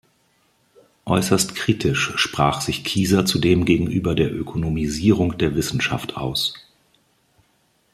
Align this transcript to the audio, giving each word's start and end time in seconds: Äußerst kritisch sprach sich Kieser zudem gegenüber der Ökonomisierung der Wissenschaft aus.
Äußerst 1.05 1.53
kritisch 1.53 2.11
sprach 2.15 2.61
sich 2.61 2.83
Kieser 2.83 3.23
zudem 3.27 3.65
gegenüber 3.65 4.15
der 4.15 4.33
Ökonomisierung 4.33 5.37
der 5.37 5.53
Wissenschaft 5.53 6.17
aus. 6.17 6.55